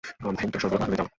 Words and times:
ভেঙ্কটেশ্বর 0.39 0.69
বিবাহ 0.69 0.87
হলে 0.87 0.97
যাও। 0.97 1.09